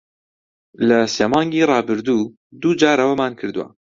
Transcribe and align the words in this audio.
لە 0.87 0.99
سێ 1.13 1.25
مانگی 1.33 1.67
ڕابردوو، 1.71 2.31
دوو 2.61 2.77
جار 2.81 2.97
ئەوەمان 3.01 3.33
کردووە. 3.39 3.67